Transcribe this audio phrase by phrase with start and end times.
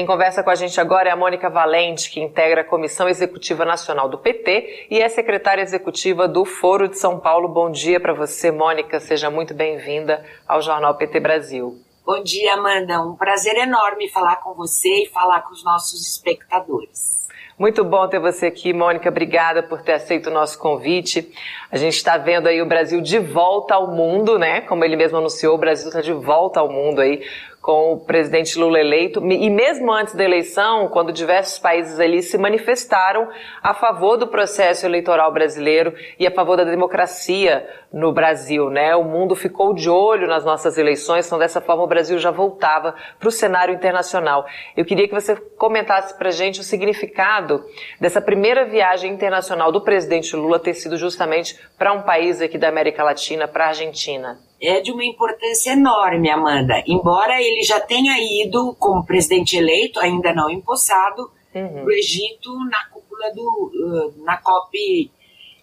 [0.00, 3.66] Quem conversa com a gente agora é a Mônica Valente, que integra a Comissão Executiva
[3.66, 7.46] Nacional do PT e é secretária executiva do Foro de São Paulo.
[7.46, 8.98] Bom dia para você, Mônica.
[8.98, 11.76] Seja muito bem-vinda ao Jornal PT Brasil.
[12.02, 12.98] Bom dia, Amanda.
[13.02, 17.28] Um prazer enorme falar com você e falar com os nossos espectadores.
[17.58, 19.06] Muito bom ter você aqui, Mônica.
[19.06, 21.30] Obrigada por ter aceito o nosso convite.
[21.70, 24.62] A gente está vendo aí o Brasil de volta ao mundo, né?
[24.62, 27.22] Como ele mesmo anunciou, o Brasil está de volta ao mundo aí
[27.60, 29.24] com o presidente Lula eleito.
[29.24, 33.28] E mesmo antes da eleição, quando diversos países ali se manifestaram
[33.62, 38.94] a favor do processo eleitoral brasileiro e a favor da democracia no Brasil, né?
[38.96, 42.94] O mundo ficou de olho nas nossas eleições, então dessa forma o Brasil já voltava
[43.18, 44.46] para o cenário internacional.
[44.76, 47.64] Eu queria que você comentasse para gente o significado
[48.00, 52.68] dessa primeira viagem internacional do presidente Lula ter sido justamente para um país aqui da
[52.68, 56.82] América Latina, para a Argentina é de uma importância enorme, Amanda.
[56.86, 61.84] Embora ele já tenha ido como presidente eleito, ainda não empossado, uhum.
[61.84, 65.10] o Egito na cúpula do uh, na COP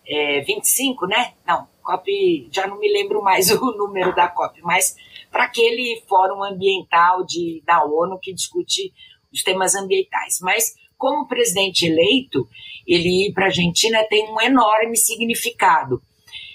[0.07, 1.33] é, 25, né?
[1.45, 4.95] Não, COP, já não me lembro mais o número da COP, mas
[5.31, 8.91] para aquele fórum ambiental de, da ONU que discute
[9.31, 10.39] os temas ambientais.
[10.41, 12.47] Mas como presidente eleito,
[12.87, 16.01] ele ir para a Argentina tem um enorme significado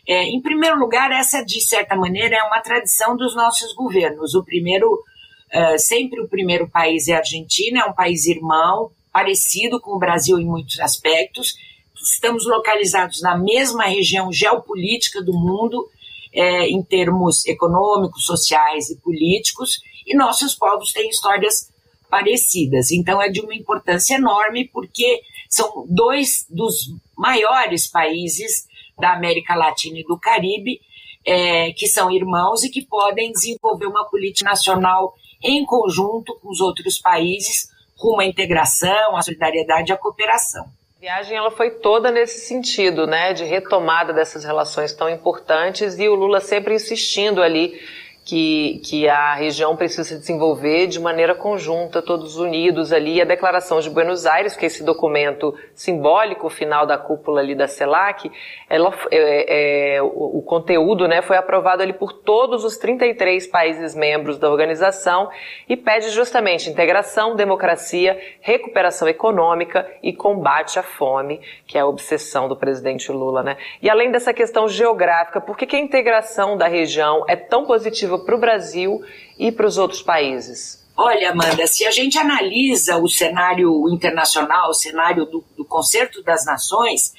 [0.07, 4.35] é, em primeiro lugar, essa, de certa maneira, é uma tradição dos nossos governos.
[4.35, 9.81] O primeiro, uh, sempre o primeiro país é a Argentina, é um país irmão, parecido
[9.81, 11.55] com o Brasil em muitos aspectos.
[12.03, 15.89] Estamos localizados na mesma região geopolítica do mundo,
[16.35, 21.71] é, em termos econômicos, sociais e políticos, e nossos povos têm histórias
[22.11, 22.91] parecidas.
[22.91, 28.67] Então, é de uma importância enorme, porque são dois dos maiores países
[28.99, 30.81] da América Latina e do Caribe,
[31.25, 36.61] é, que são irmãos e que podem desenvolver uma política nacional em conjunto com os
[36.61, 40.65] outros países rumo à integração, à solidariedade e à cooperação.
[40.97, 46.09] A viagem ela foi toda nesse sentido, né, de retomada dessas relações tão importantes e
[46.09, 47.81] o Lula sempre insistindo ali
[48.25, 53.21] que, que a região precisa se desenvolver de maneira conjunta, todos unidos ali.
[53.21, 57.67] A Declaração de Buenos Aires, que é esse documento simbólico, final da cúpula ali da
[57.67, 58.31] CELAC,
[58.71, 63.95] ela, é, é, o, o, conteúdo né, foi aprovado ali por todos os 33 países
[63.95, 65.29] membros da organização
[65.69, 72.49] e pede justamente integração, democracia, recuperação econômica e combate à fome, que é a obsessão
[72.49, 73.43] do presidente Lula.
[73.43, 73.57] Né?
[73.81, 78.12] E além dessa questão geográfica, por que, que a integração da região é tão positiva
[78.19, 79.03] para o Brasil
[79.39, 80.83] e para os outros países?
[80.97, 86.45] Olha, Amanda, se a gente analisa o cenário internacional, o cenário do, do Concerto das
[86.45, 87.15] Nações,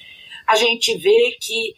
[0.48, 1.74] a gente vê que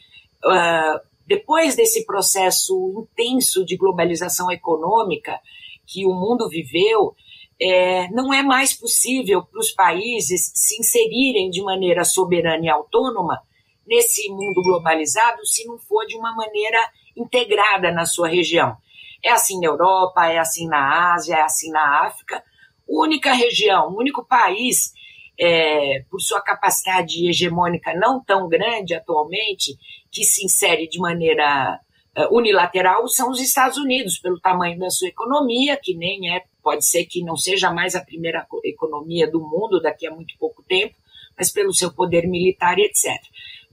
[0.45, 5.39] uh, depois desse processo intenso de globalização econômica
[5.87, 7.15] que o mundo viveu,
[7.59, 13.41] é, não é mais possível para os países se inserirem de maneira soberana e autônoma
[13.87, 16.79] nesse mundo globalizado se não for de uma maneira
[17.15, 18.75] integrada na sua região.
[19.25, 22.43] É assim na Europa, é assim na Ásia, é assim na África.
[22.87, 24.93] Única região, único país,
[25.39, 29.75] é, por sua capacidade hegemônica não tão grande atualmente,
[30.11, 31.79] que se insere de maneira
[32.15, 36.85] é, unilateral são os Estados Unidos, pelo tamanho da sua economia, que nem é, pode
[36.85, 40.95] ser que não seja mais a primeira economia do mundo daqui a muito pouco tempo,
[41.35, 43.11] mas pelo seu poder militar etc.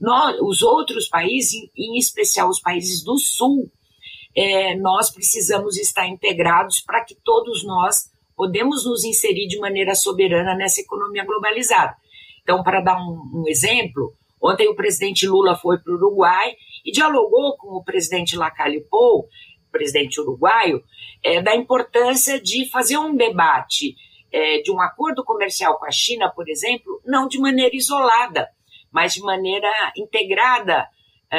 [0.01, 3.71] Nós, os outros países, em especial os países do Sul,
[4.35, 10.55] é, nós precisamos estar integrados para que todos nós podemos nos inserir de maneira soberana
[10.55, 11.95] nessa economia globalizada.
[12.41, 16.55] Então, para dar um, um exemplo, ontem o presidente Lula foi para o Uruguai
[16.85, 19.29] e dialogou com o presidente Lacalle Pou,
[19.73, 20.83] presidente uruguaio,
[21.23, 23.95] é, da importância de fazer um debate
[24.31, 28.47] é, de um acordo comercial com a China, por exemplo, não de maneira isolada,
[28.91, 30.87] mas de maneira integrada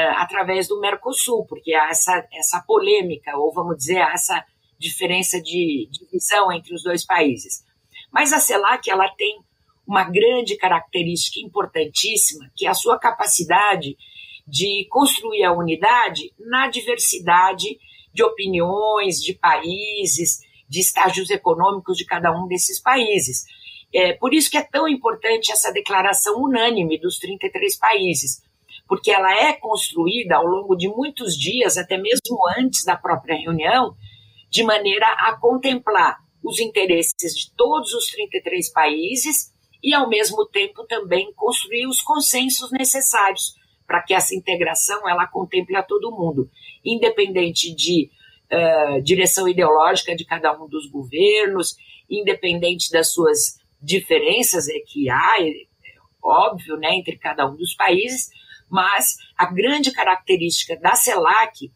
[0.03, 4.44] através do Mercosul, porque há essa, essa polêmica, ou vamos dizer, há essa
[4.78, 7.65] diferença de divisão entre os dois países.
[8.13, 9.41] Mas a CELAC ela tem
[9.86, 13.97] uma grande característica importantíssima, que é a sua capacidade
[14.47, 17.78] de construir a unidade na diversidade
[18.13, 23.45] de opiniões, de países, de estágios econômicos de cada um desses países.
[23.92, 28.42] É, por isso que é tão importante essa declaração unânime dos 33 países,
[28.86, 33.97] porque ela é construída ao longo de muitos dias, até mesmo antes da própria reunião,
[34.51, 39.53] de maneira a contemplar os interesses de todos os 33 países
[39.83, 43.54] e, ao mesmo tempo, também construir os consensos necessários
[43.86, 46.51] para que essa integração ela contemple a todo mundo,
[46.84, 48.10] independente de
[48.53, 51.77] uh, direção ideológica de cada um dos governos,
[52.09, 55.53] independente das suas diferenças é que há, é,
[56.22, 58.30] óbvio, né, entre cada um dos países,
[58.69, 61.72] mas a grande característica da CELAC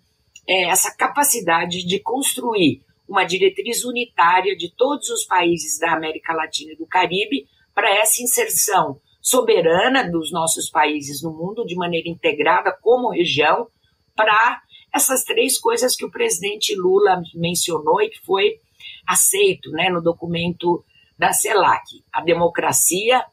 [0.46, 6.72] é essa capacidade de construir uma diretriz unitária de todos os países da América Latina
[6.72, 12.76] e do Caribe para essa inserção soberana dos nossos países no mundo de maneira integrada
[12.80, 13.68] como região
[14.14, 14.62] para
[14.92, 18.60] essas três coisas que o presidente Lula mencionou e que foi
[19.06, 20.84] aceito né, no documento
[21.18, 23.24] da CELAC: a democracia,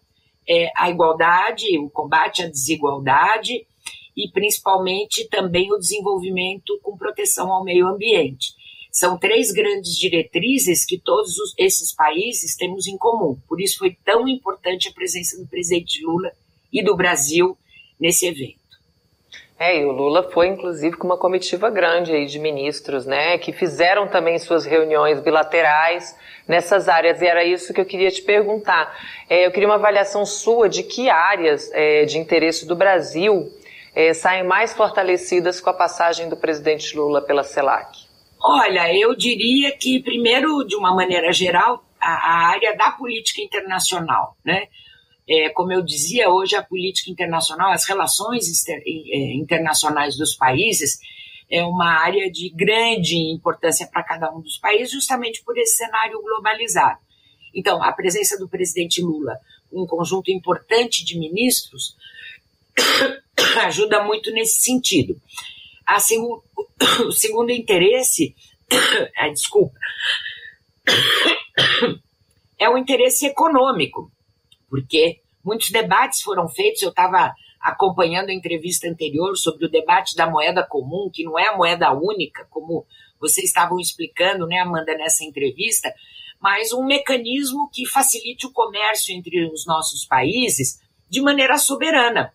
[0.47, 3.65] é, a igualdade, o combate à desigualdade
[4.15, 8.53] e principalmente também o desenvolvimento com proteção ao meio ambiente.
[8.92, 13.38] São três grandes diretrizes que todos os, esses países temos em comum.
[13.47, 16.31] Por isso foi tão importante a presença do presidente Lula
[16.71, 17.57] e do Brasil
[18.00, 18.64] nesse evento.
[19.57, 23.54] É, e o Lula foi, inclusive, com uma comitiva grande aí de ministros, né, que
[23.54, 28.94] fizeram também suas reuniões bilaterais nessas áreas, e era isso que eu queria te perguntar.
[29.30, 33.50] É, eu queria uma avaliação sua de que áreas é, de interesse do Brasil
[33.96, 38.06] é, saem mais fortalecidas com a passagem do presidente Lula pela CELAC.
[38.44, 44.36] Olha, eu diria que, primeiro, de uma maneira geral, a, a área da política internacional,
[44.46, 44.68] né,
[45.27, 51.00] é, como eu dizia, hoje a política internacional, as relações é, internacionais dos países
[51.50, 56.22] é uma área de grande importância para cada um dos países, justamente por esse cenário
[56.22, 57.00] globalizado.
[57.54, 59.39] Então, a presença do presidente Lula,
[59.72, 61.95] um conjunto importante de ministros,
[63.63, 65.19] ajuda muito nesse sentido.
[65.86, 66.44] Assim, o,
[67.07, 68.36] o segundo interesse,
[69.18, 69.78] é, desculpa,
[72.60, 74.12] é o interesse econômico
[74.75, 76.81] porque muitos debates foram feitos.
[76.81, 81.48] Eu estava acompanhando a entrevista anterior sobre o debate da moeda comum, que não é
[81.48, 82.86] a moeda única, como
[83.19, 85.92] vocês estavam explicando, né, Amanda, nessa entrevista,
[86.42, 90.80] mas um mecanismo que facilite o comércio entre os nossos países
[91.10, 92.33] de maneira soberana,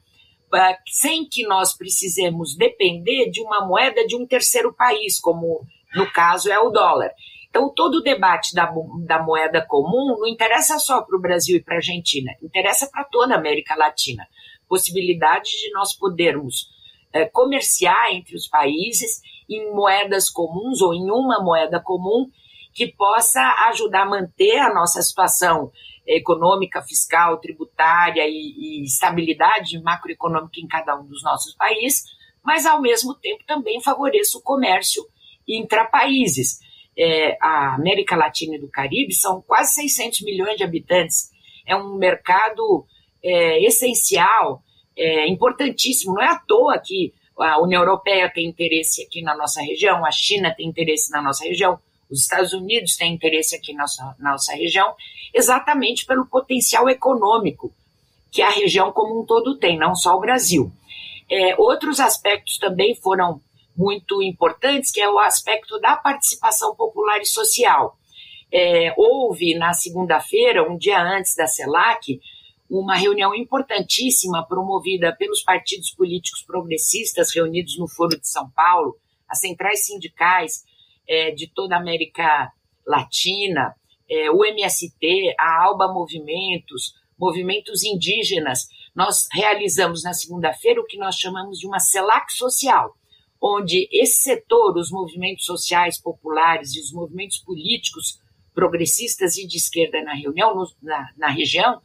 [0.86, 5.64] sem que nós precisemos depender de uma moeda de um terceiro país, como
[5.94, 7.12] no caso é o dólar.
[7.50, 8.72] Então, todo o debate da,
[9.04, 13.04] da moeda comum não interessa só para o Brasil e para a Argentina, interessa para
[13.04, 14.26] toda a América Latina.
[14.68, 16.68] Possibilidade de nós podermos
[17.12, 22.30] é, comerciar entre os países em moedas comuns ou em uma moeda comum
[22.72, 25.72] que possa ajudar a manter a nossa situação
[26.06, 32.04] econômica, fiscal, tributária e, e estabilidade macroeconômica em cada um dos nossos países,
[32.44, 35.02] mas ao mesmo tempo também favoreça o comércio
[35.48, 36.60] intra-países
[36.96, 41.30] é, a América Latina e do Caribe são quase 600 milhões de habitantes.
[41.66, 42.84] É um mercado
[43.22, 44.62] é, essencial,
[44.96, 46.14] é, importantíssimo.
[46.14, 50.10] Não é à toa que a União Europeia tem interesse aqui na nossa região, a
[50.10, 51.78] China tem interesse na nossa região,
[52.10, 54.94] os Estados Unidos têm interesse aqui na nossa, na nossa região,
[55.32, 57.72] exatamente pelo potencial econômico
[58.30, 60.70] que a região como um todo tem, não só o Brasil.
[61.30, 63.40] É, outros aspectos também foram
[63.80, 67.96] muito importantes, que é o aspecto da participação popular e social.
[68.52, 72.20] É, houve na segunda-feira, um dia antes da CELAC,
[72.68, 79.40] uma reunião importantíssima promovida pelos partidos políticos progressistas reunidos no Foro de São Paulo, as
[79.40, 80.62] centrais sindicais
[81.08, 82.52] é, de toda a América
[82.86, 83.74] Latina,
[84.10, 88.68] é, o MST, a ALBA Movimentos, movimentos indígenas.
[88.94, 92.94] Nós realizamos na segunda-feira o que nós chamamos de uma CELAC social,
[93.40, 98.20] onde esse setor, os movimentos sociais populares e os movimentos políticos
[98.54, 101.80] progressistas e de esquerda na reunião, no, na, na região,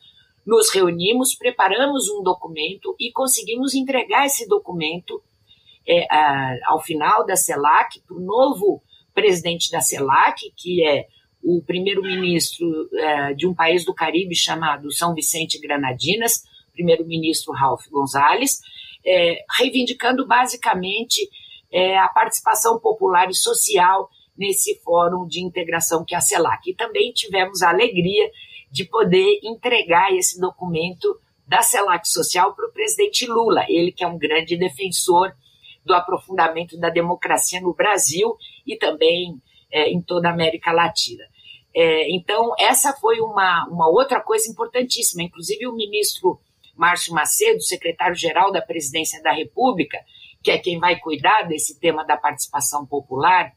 [0.45, 5.23] nos reunimos, preparamos um documento e conseguimos entregar esse documento
[5.87, 8.83] é, a, ao final da CELAC para o novo
[9.13, 11.07] presidente da CELAC, que é
[11.41, 16.43] o primeiro-ministro é, de um país do Caribe chamado São Vicente Granadinas,
[16.73, 18.59] primeiro-ministro Ralph Gonzalez,
[19.05, 21.29] é, reivindicando basicamente
[21.71, 26.69] é, a participação popular e social nesse fórum de integração que é a CELAC.
[26.69, 28.29] E também tivemos a alegria
[28.71, 34.07] de poder entregar esse documento da CELAC Social para o presidente Lula, ele que é
[34.07, 35.33] um grande defensor
[35.85, 39.39] do aprofundamento da democracia no Brasil e também
[39.71, 41.23] é, em toda a América Latina.
[41.73, 45.21] É, então, essa foi uma, uma outra coisa importantíssima.
[45.21, 46.39] Inclusive, o ministro
[46.75, 49.99] Márcio Macedo, secretário-geral da Presidência da República,
[50.45, 53.51] que é quem vai cuidar desse tema da participação popular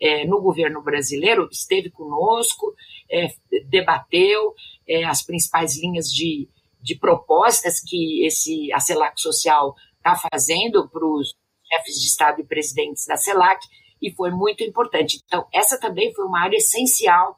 [0.00, 2.72] é, no governo brasileiro, esteve conosco,
[3.10, 3.26] é,
[3.68, 4.54] debateu
[4.86, 6.48] é, as principais linhas de,
[6.80, 11.34] de propostas que esse, a CELAC Social está fazendo para os
[11.66, 13.60] chefes de Estado e presidentes da CELAC,
[14.00, 15.20] e foi muito importante.
[15.26, 17.36] Então, essa também foi uma área essencial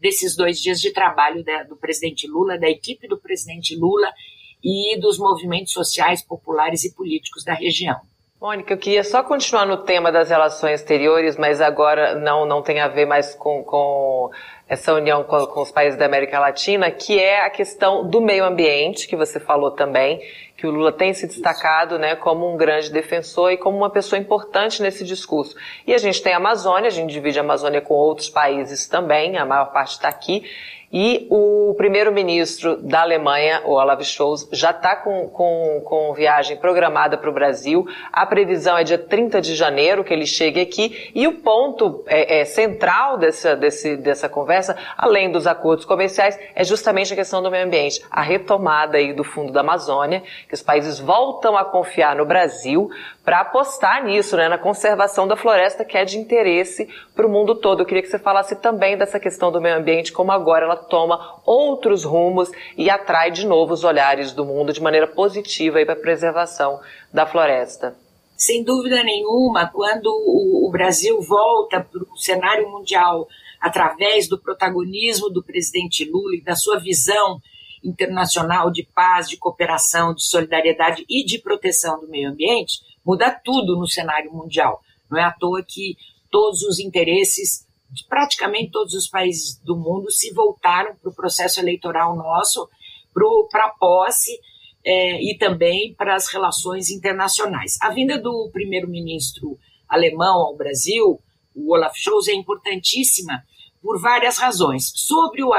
[0.00, 4.12] desses dois dias de trabalho da, do presidente Lula, da equipe do presidente Lula
[4.62, 8.00] e dos movimentos sociais, populares e políticos da região.
[8.38, 12.80] Mônica, eu queria só continuar no tema das relações exteriores, mas agora não, não tem
[12.80, 14.30] a ver mais com, com
[14.68, 18.44] essa união com, com, os países da América Latina, que é a questão do meio
[18.44, 20.20] ambiente, que você falou também,
[20.66, 24.82] o Lula tem se destacado né, como um grande defensor e como uma pessoa importante
[24.82, 25.56] nesse discurso.
[25.86, 29.36] E a gente tem a Amazônia, a gente divide a Amazônia com outros países também,
[29.36, 30.44] a maior parte está aqui,
[30.92, 37.18] e o primeiro-ministro da Alemanha, o Olaf Scholz, já está com, com, com viagem programada
[37.18, 37.86] para o Brasil.
[38.12, 41.10] A previsão é dia 30 de janeiro que ele chegue aqui.
[41.14, 46.62] E o ponto é, é, central dessa, desse, dessa conversa, além dos acordos comerciais, é
[46.62, 48.00] justamente a questão do meio ambiente.
[48.10, 52.90] A retomada aí do Fundo da Amazônia, que os países voltam a confiar no Brasil
[53.24, 57.54] para apostar nisso, né, na conservação da floresta, que é de interesse para o mundo
[57.54, 57.80] todo.
[57.80, 61.40] Eu queria que você falasse também dessa questão do meio ambiente, como agora ela toma
[61.44, 66.00] outros rumos e atrai de novo os olhares do mundo de maneira positiva para a
[66.00, 66.80] preservação
[67.12, 67.94] da floresta.
[68.36, 73.28] Sem dúvida nenhuma, quando o Brasil volta para o cenário mundial
[73.60, 77.40] através do protagonismo do presidente Lula e da sua visão
[77.86, 83.76] internacional de paz, de cooperação, de solidariedade e de proteção do meio ambiente, muda tudo
[83.76, 84.82] no cenário mundial.
[85.10, 85.96] Não é à toa que
[86.30, 91.60] todos os interesses de praticamente todos os países do mundo se voltaram para o processo
[91.60, 92.68] eleitoral nosso,
[93.50, 94.38] para a posse
[94.84, 97.78] é, e também para as relações internacionais.
[97.80, 101.20] A vinda do primeiro-ministro alemão ao Brasil,
[101.54, 103.42] o Olaf Scholz, é importantíssima
[103.82, 104.92] por várias razões.
[104.94, 105.52] Sobre, o,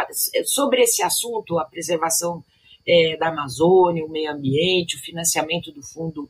[0.46, 2.44] sobre esse assunto, a preservação
[2.88, 6.30] é, da Amazônia, o meio ambiente, o financiamento do fundo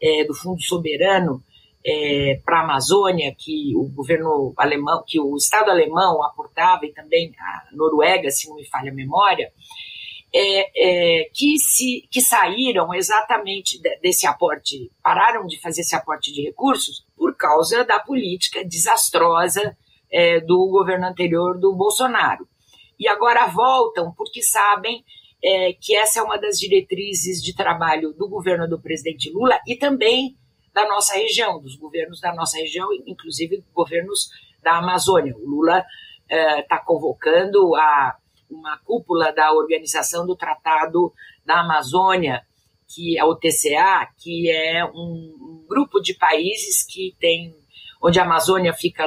[0.00, 1.42] é, do Fundo Soberano
[1.84, 7.32] é, para a Amazônia, que o governo alemão, que o Estado alemão aportava, e também
[7.38, 9.52] a Noruega, se não me falha a memória,
[10.34, 16.42] é, é, que, se, que saíram exatamente desse aporte, pararam de fazer esse aporte de
[16.42, 19.76] recursos por causa da política desastrosa
[20.14, 22.46] é, do governo anterior do Bolsonaro.
[22.96, 25.04] E agora voltam porque sabem
[25.42, 29.74] é, que essa é uma das diretrizes de trabalho do governo do presidente Lula e
[29.74, 30.36] também
[30.72, 34.28] da nossa região, dos governos da nossa região, inclusive governos
[34.62, 35.34] da Amazônia.
[35.36, 35.84] O Lula
[36.28, 38.16] está é, convocando a,
[38.48, 41.12] uma cúpula da Organização do Tratado
[41.44, 42.42] da Amazônia,
[42.88, 47.54] que é o TCA, que é um, um grupo de países que tem
[48.04, 49.06] onde a Amazônia fica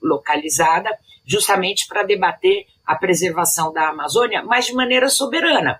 [0.00, 0.88] localizada,
[1.26, 5.78] justamente para debater a preservação da Amazônia, mas de maneira soberana.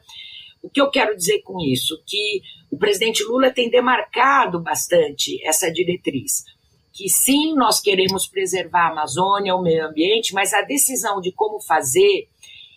[0.63, 2.03] O que eu quero dizer com isso?
[2.07, 6.45] Que o presidente Lula tem demarcado bastante essa diretriz.
[6.93, 11.63] Que sim, nós queremos preservar a Amazônia, o meio ambiente, mas a decisão de como
[11.63, 12.29] fazer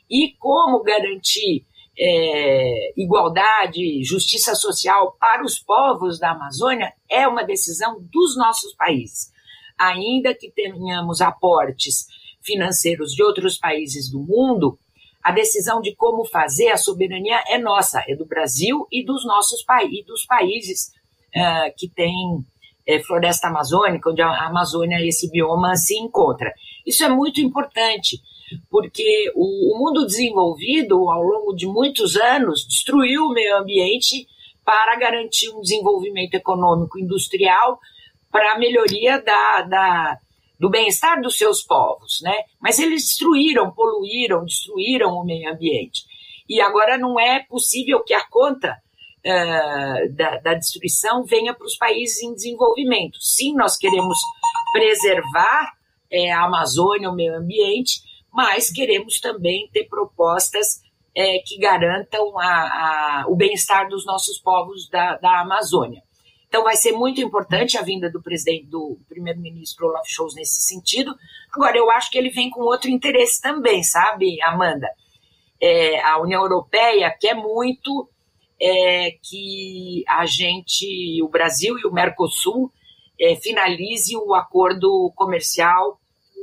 [0.09, 1.65] e como garantir
[1.99, 9.30] é, igualdade, justiça social para os povos da Amazônia é uma decisão dos nossos países.
[9.81, 12.05] Ainda que tenhamos aportes
[12.43, 14.77] financeiros de outros países do mundo,
[15.23, 19.63] a decisão de como fazer a soberania é nossa, é do Brasil e dos nossos
[19.63, 20.91] países, dos países
[21.35, 22.43] uh, que têm
[22.87, 26.53] é, floresta amazônica, onde a Amazônia, esse bioma, se encontra.
[26.85, 28.19] Isso é muito importante,
[28.69, 34.27] porque o, o mundo desenvolvido, ao longo de muitos anos, destruiu o meio ambiente
[34.65, 37.79] para garantir um desenvolvimento econômico industrial
[38.31, 40.17] para a melhoria da, da
[40.59, 42.35] do bem-estar dos seus povos, né?
[42.61, 46.03] Mas eles destruíram, poluíram, destruíram o meio ambiente.
[46.47, 48.77] E agora não é possível que a conta
[49.25, 53.17] uh, da, da, destruição venha para os países em desenvolvimento.
[53.19, 54.19] Sim, nós queremos
[54.71, 55.71] preservar
[56.11, 60.81] é, a Amazônia, o meio ambiente, mas queremos também ter propostas
[61.15, 66.03] é, que garantam a, a, o bem-estar dos nossos povos da, da Amazônia.
[66.51, 71.15] Então vai ser muito importante a vinda do presidente, do primeiro-ministro Olaf Scholz nesse sentido.
[71.49, 74.89] Agora, eu acho que ele vem com outro interesse também, sabe, Amanda?
[75.61, 78.09] É, a União Europeia quer muito
[78.61, 82.69] é, que a gente, o Brasil e o Mercosul,
[83.17, 86.01] é, finalize o acordo comercial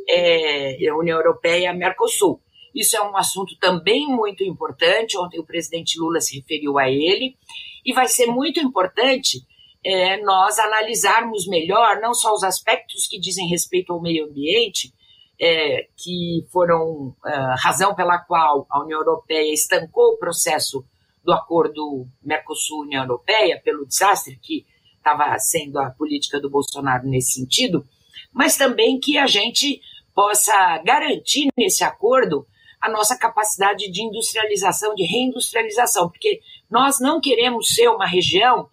[0.08, 2.40] é, União Europeia-Mercosul.
[2.74, 5.18] Isso é um assunto também muito importante.
[5.18, 7.36] Ontem o presidente Lula se referiu a ele.
[7.84, 9.46] E vai ser muito importante
[9.84, 14.92] é, nós analisarmos melhor não só os aspectos que dizem respeito ao meio ambiente,
[15.40, 20.84] é, que foram é, razão pela qual a União Europeia estancou o processo
[21.22, 24.66] do acordo Mercosul-União Europeia, pelo desastre que
[24.96, 27.84] estava sendo a política do Bolsonaro nesse sentido,
[28.32, 29.80] mas também que a gente
[30.14, 32.46] possa garantir nesse acordo
[32.80, 38.68] a nossa capacidade de industrialização, de reindustrialização, porque nós não queremos ser uma região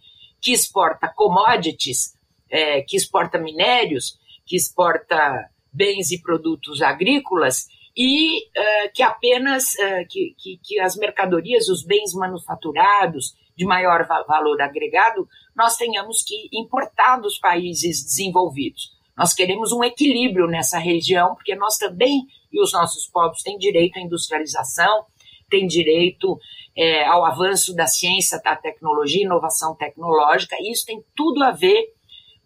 [0.45, 2.13] que exporta commodities,
[2.51, 7.65] é, que exporta minérios, que exporta bens e produtos agrícolas
[7.97, 14.05] e uh, que apenas uh, que, que, que, as mercadorias, os bens manufaturados de maior
[14.05, 18.91] va valor agregado, nós tenhamos que importar dos países desenvolvidos.
[19.17, 23.97] Nós queremos um equilíbrio nessa região, porque nós também e os nossos povos têm direito
[23.97, 25.05] à industrialização,
[25.49, 26.37] têm direito
[26.75, 31.93] é, ao avanço da ciência, da tecnologia, inovação tecnológica, e isso tem tudo a ver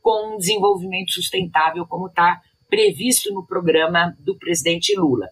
[0.01, 2.39] com um desenvolvimento sustentável, como está
[2.70, 5.27] previsto no programa do presidente Lula.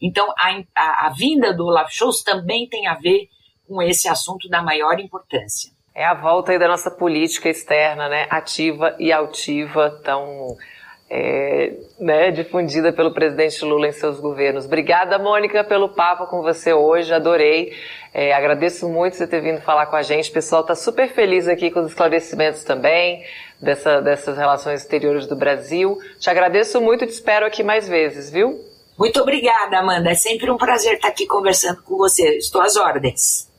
[0.00, 3.28] Então, a, a, a vinda do Olaf Scholz também tem a ver
[3.66, 5.72] com esse assunto da maior importância.
[5.94, 10.56] É a volta aí da nossa política externa, né, ativa e altiva, tão
[11.14, 14.64] é, né, difundida pelo presidente Lula em seus governos.
[14.64, 17.74] Obrigada, Mônica, pelo papo com você hoje, adorei.
[18.14, 20.30] É, agradeço muito você ter vindo falar com a gente.
[20.30, 23.22] O pessoal está super feliz aqui com os esclarecimentos também
[23.60, 25.98] dessa, dessas relações exteriores do Brasil.
[26.18, 28.58] Te agradeço muito e te espero aqui mais vezes, viu?
[28.98, 30.12] Muito obrigada, Amanda.
[30.12, 32.38] É sempre um prazer estar aqui conversando com você.
[32.38, 33.50] Estou às ordens.